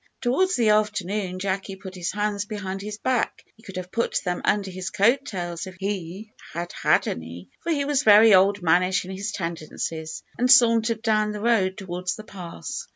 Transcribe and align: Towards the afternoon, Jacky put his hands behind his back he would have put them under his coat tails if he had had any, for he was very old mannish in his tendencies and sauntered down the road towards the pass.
Towards 0.19 0.55
the 0.55 0.69
afternoon, 0.69 1.37
Jacky 1.37 1.75
put 1.75 1.93
his 1.93 2.11
hands 2.11 2.45
behind 2.45 2.81
his 2.81 2.97
back 2.97 3.45
he 3.55 3.63
would 3.67 3.75
have 3.75 3.91
put 3.91 4.19
them 4.25 4.41
under 4.43 4.71
his 4.71 4.89
coat 4.89 5.25
tails 5.25 5.67
if 5.67 5.75
he 5.79 6.33
had 6.53 6.71
had 6.73 7.07
any, 7.07 7.49
for 7.59 7.71
he 7.71 7.85
was 7.85 8.01
very 8.01 8.33
old 8.33 8.63
mannish 8.63 9.05
in 9.05 9.11
his 9.11 9.31
tendencies 9.31 10.23
and 10.39 10.49
sauntered 10.49 11.03
down 11.03 11.33
the 11.33 11.39
road 11.39 11.77
towards 11.77 12.15
the 12.15 12.23
pass. 12.23 12.87